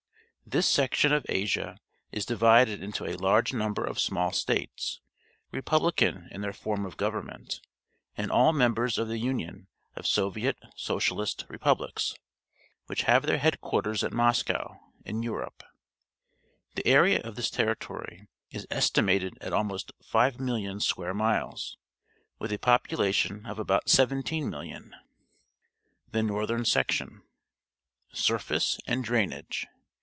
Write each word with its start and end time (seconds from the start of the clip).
This 0.43 0.67
section 0.67 1.13
of 1.13 1.25
Asia 1.29 1.77
is 2.11 2.25
di\'ided 2.25 2.83
into 2.83 3.05
a 3.05 3.15
large 3.15 3.53
number 3.53 3.85
of 3.85 4.01
small 4.01 4.33
states, 4.33 4.99
republican 5.49 6.27
in 6.29 6.41
their 6.41 6.51
form 6.51 6.85
of 6.85 6.97
government, 6.97 7.61
and 8.17 8.29
aU 8.33 8.51
members 8.51 8.97
of 8.97 9.07
the 9.07 9.17
Union 9.17 9.67
of 9.95 10.05
Soviet 10.05 10.57
Socialist 10.75 11.45
Repubhcs, 11.47 12.15
which 12.87 13.03
have 13.03 13.25
their 13.25 13.37
headquarters 13.37 14.03
at 14.03 14.11
Moscow 14.11 14.77
in 15.05 15.23
Europe. 15.23 15.63
,See 16.75 16.81
page 16.83 16.85
191. 16.85 17.05
The 17.05 17.11
area 17.21 17.29
of 17.29 17.35
this 17.37 17.49
territory 17.49 18.27
is 18.49 18.67
estimated 18.69 19.37
at 19.39 19.53
almost 19.53 19.93
5,000,000 20.03 20.81
square 20.81 21.13
miles, 21.13 21.77
with 22.39 22.51
a 22.51 22.57
population 22.59 23.45
of 23.45 23.57
about 23.57 23.85
17,000,000. 23.87 24.91
THE 26.11 26.23
NORTHERN 26.23 26.65
SECTION 26.65 27.23
Surface 28.11 28.77
and 28.85 29.01
Drainage. 29.01 29.65